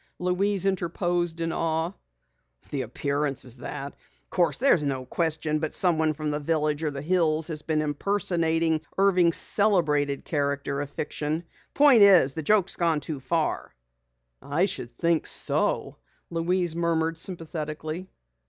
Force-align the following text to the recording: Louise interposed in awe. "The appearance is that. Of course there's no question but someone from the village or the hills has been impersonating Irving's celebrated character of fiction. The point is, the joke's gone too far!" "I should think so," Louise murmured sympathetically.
Louise 0.17 0.65
interposed 0.65 1.39
in 1.41 1.51
awe. 1.51 1.91
"The 2.71 2.81
appearance 2.81 3.45
is 3.45 3.57
that. 3.57 3.93
Of 3.93 4.29
course 4.31 4.57
there's 4.57 4.83
no 4.83 5.05
question 5.05 5.59
but 5.59 5.75
someone 5.75 6.13
from 6.13 6.31
the 6.31 6.39
village 6.39 6.83
or 6.83 6.89
the 6.89 7.03
hills 7.03 7.47
has 7.49 7.61
been 7.61 7.83
impersonating 7.83 8.81
Irving's 8.97 9.37
celebrated 9.37 10.25
character 10.25 10.81
of 10.81 10.89
fiction. 10.89 11.43
The 11.43 11.77
point 11.77 12.01
is, 12.01 12.33
the 12.33 12.41
joke's 12.41 12.77
gone 12.77 12.99
too 12.99 13.19
far!" 13.19 13.75
"I 14.41 14.65
should 14.65 14.89
think 14.89 15.27
so," 15.27 15.97
Louise 16.31 16.75
murmured 16.75 17.19
sympathetically. 17.19 18.09